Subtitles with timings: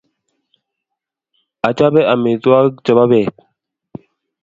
[1.67, 3.35] Achape amitwokik chepo beet